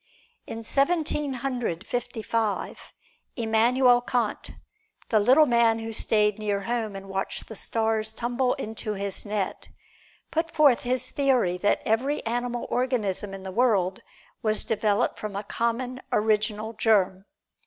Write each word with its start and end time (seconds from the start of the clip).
In 0.47 0.63
Seventeen 0.63 1.31
Hundred 1.45 1.85
Fifty 1.85 2.23
five, 2.23 2.91
Immanuel 3.35 4.01
Kant, 4.01 4.49
the 5.09 5.19
little 5.19 5.45
man 5.45 5.77
who 5.77 5.93
stayed 5.93 6.39
near 6.39 6.61
home 6.61 6.95
and 6.95 7.07
watched 7.07 7.47
the 7.47 7.55
stars 7.55 8.11
tumble 8.11 8.55
into 8.55 8.93
his 8.95 9.27
net, 9.27 9.69
put 10.31 10.49
forth 10.49 10.79
his 10.79 11.11
theory 11.11 11.55
that 11.59 11.83
every 11.85 12.25
animal 12.25 12.65
organism 12.71 13.31
in 13.31 13.43
the 13.43 13.51
world 13.51 14.01
was 14.41 14.63
developed 14.63 15.19
from 15.19 15.35
a 15.35 15.43
common 15.43 16.01
original 16.11 16.73
germ. 16.73 17.25